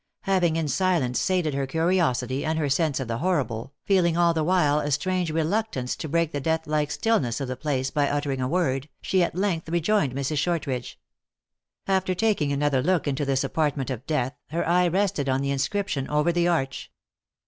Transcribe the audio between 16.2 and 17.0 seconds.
the arch.